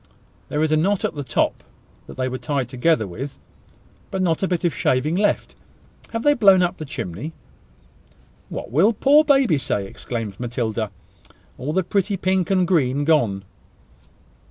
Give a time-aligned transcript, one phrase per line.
[0.49, 1.63] There is the knot at the top
[2.07, 3.37] that they were tied together with,
[4.09, 5.53] but not a bit of shaving left.
[6.11, 7.33] Have they blown up the chimney?"
[8.49, 10.89] "What will poor baby say?" exclaimed Matilda.
[11.59, 13.43] "All the pretty pink and green gone!"